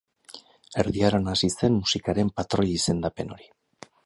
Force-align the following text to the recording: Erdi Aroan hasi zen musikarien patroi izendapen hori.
Erdi 0.83 1.03
Aroan 1.09 1.29
hasi 1.33 1.49
zen 1.57 1.75
musikarien 1.83 2.35
patroi 2.41 2.67
izendapen 2.79 3.35
hori. 3.37 3.53